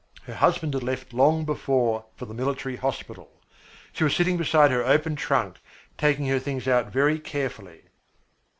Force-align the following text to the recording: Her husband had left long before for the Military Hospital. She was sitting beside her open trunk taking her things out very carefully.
Her 0.23 0.33
husband 0.33 0.73
had 0.73 0.81
left 0.81 1.13
long 1.13 1.45
before 1.45 2.05
for 2.15 2.25
the 2.25 2.33
Military 2.33 2.75
Hospital. 2.75 3.29
She 3.93 4.03
was 4.03 4.15
sitting 4.15 4.35
beside 4.35 4.71
her 4.71 4.83
open 4.83 5.15
trunk 5.15 5.59
taking 5.95 6.25
her 6.25 6.39
things 6.39 6.67
out 6.67 6.87
very 6.91 7.19
carefully. 7.19 7.81